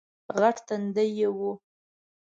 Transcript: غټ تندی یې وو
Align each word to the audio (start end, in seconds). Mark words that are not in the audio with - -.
غټ 0.39 0.57
تندی 0.67 1.07
یې 1.17 1.29
وو 1.37 1.51